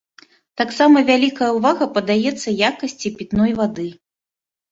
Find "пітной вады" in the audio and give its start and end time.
3.19-3.87